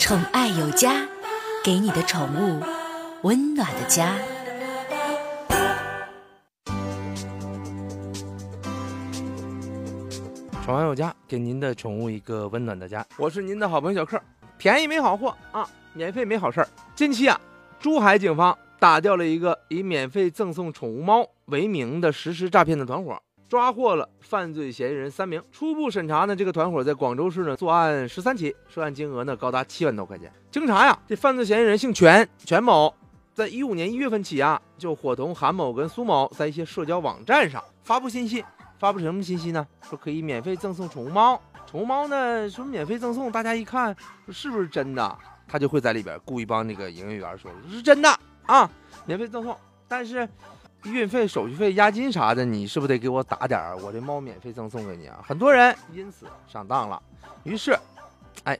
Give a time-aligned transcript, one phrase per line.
[0.00, 1.06] 宠爱有家，
[1.62, 2.58] 给你的宠物
[3.22, 4.16] 温暖的家。
[10.64, 13.06] 宠爱有家，给您的宠物一个温暖的家。
[13.18, 14.18] 我是您的好朋友小克，
[14.56, 16.68] 便宜没好货啊，免费没好事儿。
[16.96, 17.38] 近期啊，
[17.78, 23.20] 珠海警方打掉了一个以免费赠送宠物猫为名的实施诈骗的团伙，
[23.50, 25.42] 抓获了犯罪嫌疑人三名。
[25.50, 30.32] 初步审查呢，这个团伙在广州市呢作案十三起，涉案金额呢高达七万多块钱。
[30.52, 32.94] 经查呀，这犯罪嫌疑人姓全，全某，
[33.34, 38.44] 在一五年一月份起啊，就伙同韩某跟苏某在一些社交网站上发布信息。
[38.78, 39.66] 发布什么信息呢？
[39.82, 43.92] 说可以免费赠送宠物猫，宠物猫呢说免费赠送，大家一看
[44.26, 45.18] 说是不是真的？
[45.48, 48.08] 他就会在里边故意帮那个营业员说是真的
[48.46, 48.70] 啊，
[49.06, 49.56] 免费赠送，
[49.88, 50.26] 但是
[50.84, 53.76] 运费、手续费、押金啥的，你是不是得给我打点儿？
[53.78, 55.20] 我这猫免费赠送给你啊！
[55.26, 57.00] 很多人因此上当了，
[57.44, 57.78] 于是，
[58.44, 58.58] 哎，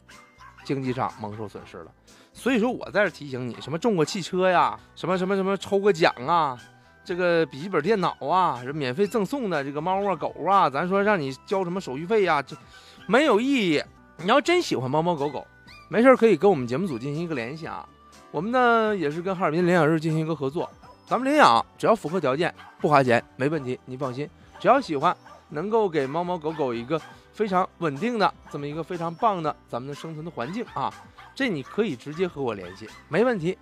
[0.65, 1.93] 经济上蒙受损失了。
[2.33, 6.59] 所以说我在这提醒你，什么中个汽车呀，什么什么什么抽个奖啊。
[7.03, 9.65] 这个笔记本电脑啊，是免费赠送的。
[9.65, 12.55] 这个猫啊狗啊，咱说让你交什么手续费呀，这
[13.07, 13.83] 没有意义。
[14.19, 15.47] 你要真喜欢猫猫狗狗，
[15.89, 17.89] 没事可以跟我们节目组进行一个联系啊。
[18.31, 20.71] 我们呢也是跟哈尔滨领养日进行一个合作，
[21.11, 23.77] 咱们领养只要符合条件，不花钱，没问题。
[23.85, 24.31] 您放心，
[24.61, 25.17] 只要喜欢，
[25.49, 30.89] 能够给猫猫狗狗一个非常稳定的这么一个非常棒的咱们的生存的环境啊，
[31.35, 33.59] 这你可以直接和我联系，没问题。